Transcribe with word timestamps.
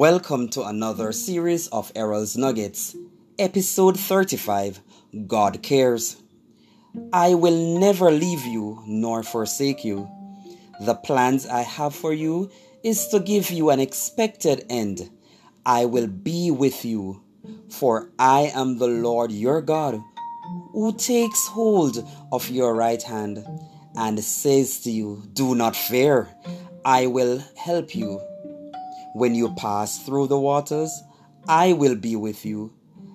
Welcome 0.00 0.48
to 0.52 0.62
another 0.62 1.12
series 1.12 1.68
of 1.68 1.92
Errol's 1.94 2.34
Nuggets, 2.34 2.96
episode 3.38 4.00
35 4.00 4.80
God 5.26 5.62
Cares. 5.62 6.16
I 7.12 7.34
will 7.34 7.78
never 7.78 8.10
leave 8.10 8.46
you 8.46 8.82
nor 8.86 9.22
forsake 9.22 9.84
you. 9.84 10.08
The 10.80 10.94
plans 10.94 11.46
I 11.46 11.60
have 11.60 11.94
for 11.94 12.14
you 12.14 12.50
is 12.82 13.08
to 13.08 13.20
give 13.20 13.50
you 13.50 13.68
an 13.68 13.78
expected 13.78 14.64
end. 14.70 15.10
I 15.66 15.84
will 15.84 16.06
be 16.06 16.50
with 16.50 16.82
you, 16.82 17.22
for 17.68 18.10
I 18.18 18.52
am 18.54 18.78
the 18.78 18.88
Lord 18.88 19.30
your 19.30 19.60
God, 19.60 20.02
who 20.72 20.96
takes 20.96 21.46
hold 21.46 22.02
of 22.32 22.48
your 22.48 22.74
right 22.74 23.02
hand 23.02 23.44
and 23.94 24.18
says 24.24 24.80
to 24.80 24.90
you, 24.90 25.22
Do 25.34 25.54
not 25.54 25.76
fear, 25.76 26.30
I 26.86 27.06
will 27.06 27.44
help 27.54 27.94
you. 27.94 28.22
When 29.14 29.34
you 29.34 29.54
pass 29.54 29.98
through 29.98 30.28
the 30.28 30.38
waters, 30.38 31.02
I 31.48 31.72
will 31.72 31.96
be 31.96 32.16
with 32.16 32.44
you. 32.44 32.72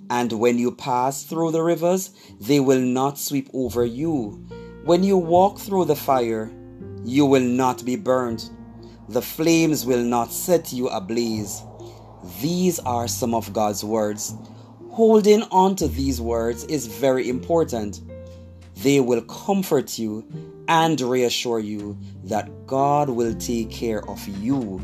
And 0.09 0.31
when 0.33 0.57
you 0.59 0.71
pass 0.71 1.23
through 1.23 1.51
the 1.51 1.63
rivers, 1.63 2.11
they 2.39 2.59
will 2.59 2.81
not 2.81 3.17
sweep 3.17 3.49
over 3.53 3.85
you. 3.85 4.45
When 4.83 5.03
you 5.03 5.17
walk 5.17 5.57
through 5.57 5.85
the 5.85 5.95
fire, 5.95 6.51
you 7.03 7.25
will 7.25 7.41
not 7.41 7.85
be 7.85 7.95
burned. 7.95 8.49
The 9.09 9.21
flames 9.21 9.85
will 9.85 10.03
not 10.03 10.31
set 10.31 10.73
you 10.73 10.89
ablaze. 10.89 11.61
These 12.41 12.79
are 12.79 13.07
some 13.07 13.33
of 13.33 13.53
God's 13.53 13.83
words. 13.83 14.33
Holding 14.89 15.43
on 15.43 15.75
to 15.77 15.87
these 15.87 16.19
words 16.19 16.63
is 16.65 16.87
very 16.87 17.29
important. 17.29 18.01
They 18.75 18.99
will 18.99 19.21
comfort 19.21 19.97
you 19.97 20.25
and 20.67 20.99
reassure 20.99 21.59
you 21.59 21.97
that 22.25 22.67
God 22.67 23.09
will 23.09 23.33
take 23.35 23.71
care 23.71 24.07
of 24.09 24.27
you. 24.27 24.81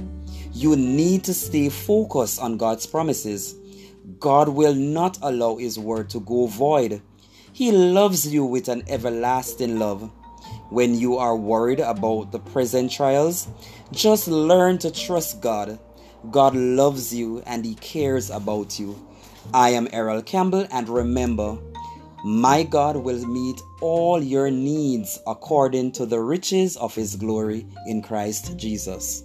You 0.54 0.76
need 0.76 1.24
to 1.26 1.34
stay 1.34 1.70
focused 1.70 2.42
on 2.42 2.58
God's 2.58 2.86
promises. 2.86 3.56
God 4.20 4.50
will 4.50 4.76
not 4.76 5.18
allow 5.22 5.58
His 5.58 5.80
word 5.80 6.10
to 6.12 6.20
go 6.20 6.48
void. 6.48 7.02
He 7.54 7.72
loves 7.72 8.32
you 8.32 8.46
with 8.46 8.70
an 8.70 8.84
everlasting 8.88 9.80
love. 9.80 10.10
When 10.70 10.96
you 10.96 11.18
are 11.18 11.36
worried 11.36 11.80
about 11.80 12.32
the 12.32 12.40
present 12.40 12.92
trials, 12.92 13.48
just 13.92 14.28
learn 14.28 14.78
to 14.80 14.92
trust 14.92 15.42
God. 15.42 15.80
God 16.30 16.56
loves 16.56 17.14
you 17.14 17.42
and 17.46 17.66
He 17.66 17.76
cares 17.76 18.30
about 18.30 18.80
you. 18.80 18.98
I 19.54 19.72
am 19.72 19.88
Errol 19.92 20.22
Campbell, 20.22 20.68
and 20.72 20.88
remember, 20.88 21.58
my 22.24 22.64
God 22.64 22.98
will 22.98 23.26
meet 23.26 23.62
all 23.82 24.22
your 24.22 24.52
needs 24.52 25.20
according 25.26 25.92
to 25.94 26.06
the 26.06 26.20
riches 26.20 26.78
of 26.78 26.94
His 26.94 27.16
glory 27.16 27.66
in 27.88 28.02
Christ 28.02 28.58
Jesus. 28.58 29.24